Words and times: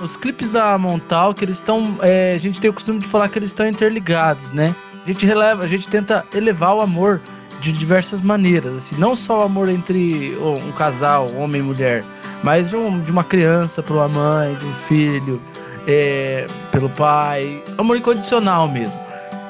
os 0.00 0.16
clipes 0.16 0.48
da 0.48 0.76
Montal, 0.78 1.34
que 1.34 1.44
eles 1.44 1.56
estão. 1.56 1.98
É, 2.02 2.30
a 2.34 2.38
gente 2.38 2.60
tem 2.60 2.70
o 2.70 2.72
costume 2.72 2.98
de 2.98 3.06
falar 3.06 3.28
que 3.28 3.38
eles 3.38 3.50
estão 3.50 3.66
interligados, 3.66 4.52
né? 4.52 4.74
A 5.02 5.06
gente 5.06 5.24
releva, 5.24 5.64
a 5.64 5.68
gente 5.68 5.88
tenta 5.88 6.24
elevar 6.34 6.74
o 6.74 6.80
amor 6.80 7.20
de 7.60 7.72
diversas 7.72 8.22
maneiras, 8.22 8.74
assim, 8.74 8.96
não 8.96 9.14
só 9.14 9.40
o 9.40 9.42
amor 9.42 9.68
entre 9.68 10.36
um 10.38 10.72
casal, 10.72 11.30
homem 11.34 11.60
e 11.60 11.64
mulher, 11.64 12.02
mas 12.42 12.70
de, 12.70 12.76
um, 12.76 13.00
de 13.00 13.10
uma 13.10 13.22
criança 13.22 13.82
pela 13.82 14.08
mãe, 14.08 14.54
de 14.54 14.64
um 14.64 14.74
filho, 14.88 15.42
é, 15.86 16.46
pelo 16.72 16.88
pai, 16.88 17.62
amor 17.76 17.96
incondicional 17.96 18.66
mesmo. 18.66 18.98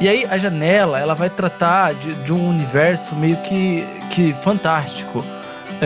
E 0.00 0.08
aí 0.08 0.26
a 0.26 0.36
janela, 0.36 0.98
ela 0.98 1.14
vai 1.14 1.30
tratar 1.30 1.94
de, 1.94 2.14
de 2.14 2.32
um 2.32 2.48
universo 2.48 3.14
meio 3.14 3.36
que, 3.38 3.86
que 4.10 4.34
fantástico. 4.34 5.24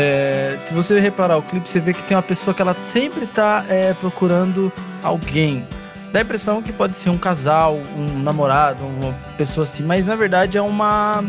É, 0.00 0.56
se 0.62 0.72
você 0.72 1.00
reparar 1.00 1.38
o 1.38 1.42
clipe, 1.42 1.68
você 1.68 1.80
vê 1.80 1.92
que 1.92 2.00
tem 2.04 2.16
uma 2.16 2.22
pessoa 2.22 2.54
que 2.54 2.62
ela 2.62 2.72
sempre 2.74 3.24
está 3.24 3.64
é, 3.68 3.92
procurando 3.94 4.72
alguém. 5.02 5.66
Dá 6.12 6.20
a 6.20 6.22
impressão 6.22 6.62
que 6.62 6.72
pode 6.72 6.96
ser 6.96 7.10
um 7.10 7.18
casal, 7.18 7.80
um 7.96 8.20
namorado, 8.20 8.86
uma 8.86 9.12
pessoa 9.36 9.64
assim, 9.64 9.82
mas 9.82 10.06
na 10.06 10.14
verdade 10.14 10.56
é 10.56 10.62
uma. 10.62 11.24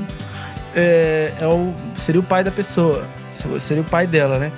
É, 0.75 1.33
é 1.39 1.47
o, 1.47 1.73
seria 1.95 2.21
o 2.21 2.23
pai 2.23 2.43
da 2.43 2.51
pessoa, 2.51 3.07
seria 3.59 3.81
o 3.81 3.85
pai 3.85 4.05
dela, 4.05 4.37
né? 4.37 4.51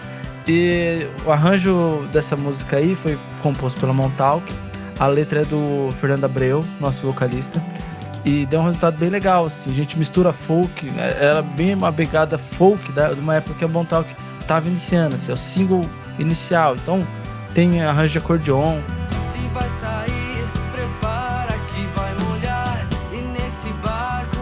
E 0.45 1.07
o 1.25 1.31
arranjo 1.31 2.05
dessa 2.11 2.35
música 2.35 2.75
aí 2.77 2.97
foi 2.97 3.17
composto 3.41 3.80
pela 3.80 3.93
Montalk. 3.93 4.53
A 4.99 5.07
letra 5.07 5.43
é 5.43 5.45
do 5.45 5.89
Fernando 6.02 6.25
Abreu, 6.25 6.66
nosso 6.81 7.07
vocalista. 7.07 7.63
E 8.23 8.45
deu 8.45 8.61
um 8.61 8.66
resultado 8.66 8.98
bem 8.98 9.09
legal, 9.09 9.45
assim. 9.45 9.71
A 9.71 9.73
gente 9.73 9.98
mistura 9.98 10.31
folk, 10.31 10.85
né? 10.91 11.16
era 11.20 11.41
bem 11.41 11.73
uma 11.73 11.91
pegada 11.91 12.38
folk 12.38 12.91
da, 12.91 13.13
de 13.13 13.20
uma 13.20 13.35
época 13.35 13.55
que 13.55 13.66
a 13.66 13.67
Montalk 13.67 14.16
estava 14.39 14.67
iniciando, 14.67 15.16
assim, 15.16 15.31
é 15.31 15.34
o 15.34 15.38
single 15.38 15.85
inicial. 16.20 16.75
Então 16.75 17.05
tem 17.53 17.81
arranjo 17.81 18.13
de 18.13 18.17
acordeon. 18.20 18.80
Se 19.20 19.39
vai 19.53 19.70
sair, 19.70 20.45
prepara 20.71 21.53
que 21.67 21.81
vai 21.95 22.14
molhar. 22.16 22.88
E 23.11 23.17
nesse 23.17 23.69
barco 23.73 24.41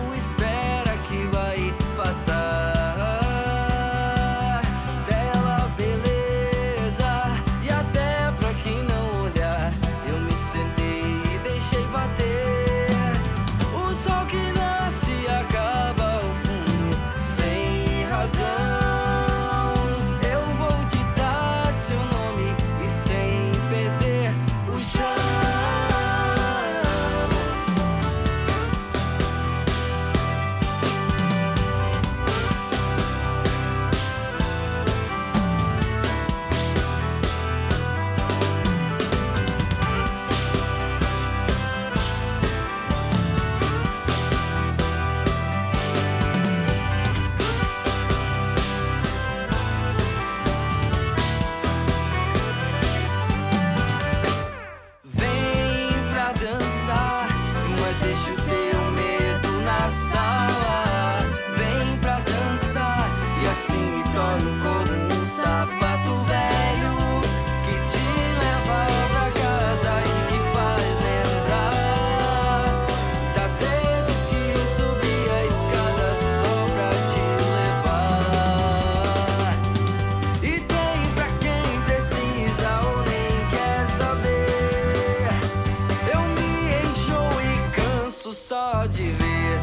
pode 88.71 89.03
ver, 89.03 89.59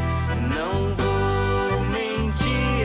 não 0.48 0.94
vou 0.94 1.84
mentir. 1.90 2.75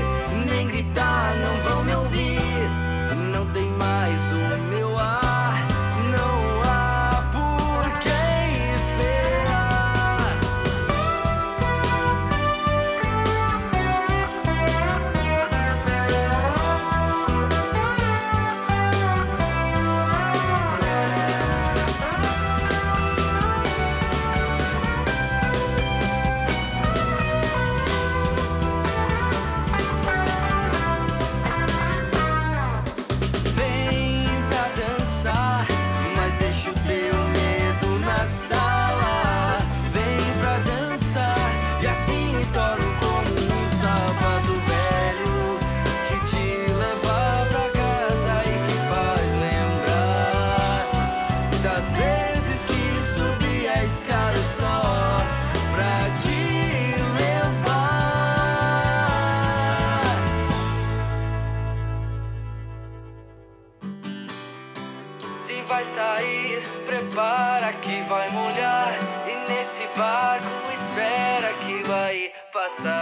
Vai 68.12 68.30
molhar 68.30 68.94
e 69.26 69.52
nesse 69.52 69.98
barco 69.98 70.48
espera 70.74 71.54
que 71.64 71.88
vai 71.88 72.32
passar. 72.52 73.01